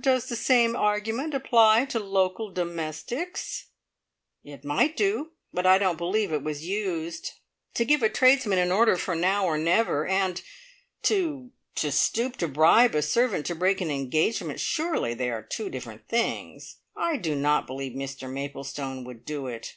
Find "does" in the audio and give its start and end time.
0.00-0.30